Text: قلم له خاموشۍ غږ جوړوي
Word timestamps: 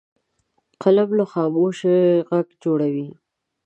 قلم 0.81 1.09
له 1.19 1.25
خاموشۍ 1.31 1.97
غږ 2.29 2.47
جوړوي 2.63 3.07